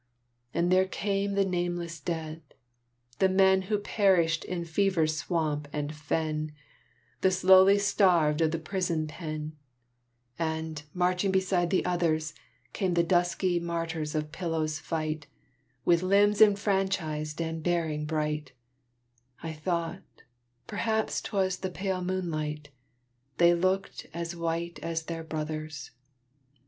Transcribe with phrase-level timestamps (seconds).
[0.51, 2.41] And there came the nameless dead,
[3.19, 6.53] the men Who perished in fever swamp and fen,
[7.21, 9.55] The slowly starved of the prison pen;
[10.39, 12.33] And, marching beside the others,
[12.73, 15.27] Came the dusky martyrs of Pillow's fight,
[15.85, 18.53] With limbs enfranchised and bearing bright:
[19.43, 20.01] I thought
[20.65, 22.69] perhaps 'twas the pale moonlight
[23.37, 25.91] They looked as white as their brothers!